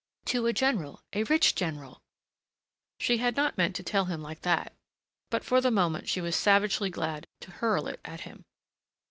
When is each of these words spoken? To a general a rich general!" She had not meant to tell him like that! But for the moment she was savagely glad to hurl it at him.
To 0.25 0.47
a 0.47 0.51
general 0.53 1.03
a 1.13 1.25
rich 1.25 1.53
general!" 1.53 2.01
She 2.97 3.19
had 3.19 3.35
not 3.35 3.55
meant 3.55 3.75
to 3.75 3.83
tell 3.83 4.05
him 4.05 4.19
like 4.19 4.41
that! 4.41 4.73
But 5.29 5.43
for 5.45 5.61
the 5.61 5.69
moment 5.69 6.09
she 6.09 6.21
was 6.21 6.35
savagely 6.35 6.89
glad 6.89 7.27
to 7.41 7.51
hurl 7.51 7.85
it 7.85 7.99
at 8.03 8.21
him. 8.21 8.43